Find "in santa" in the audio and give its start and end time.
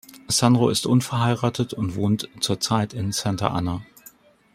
2.95-3.49